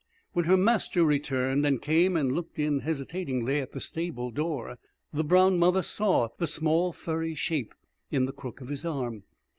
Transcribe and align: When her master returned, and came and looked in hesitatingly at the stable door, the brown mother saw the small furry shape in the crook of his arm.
When 0.33 0.45
her 0.45 0.57
master 0.57 1.05
returned, 1.05 1.63
and 1.63 1.79
came 1.79 2.15
and 2.17 2.31
looked 2.31 2.57
in 2.57 2.79
hesitatingly 2.79 3.59
at 3.59 3.73
the 3.73 3.79
stable 3.79 4.31
door, 4.31 4.79
the 5.13 5.23
brown 5.23 5.59
mother 5.59 5.83
saw 5.83 6.29
the 6.39 6.47
small 6.47 6.91
furry 6.91 7.35
shape 7.35 7.75
in 8.09 8.25
the 8.25 8.33
crook 8.33 8.61
of 8.61 8.69
his 8.69 8.83
arm. 8.83 9.25